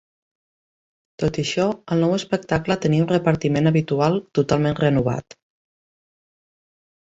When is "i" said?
1.39-1.43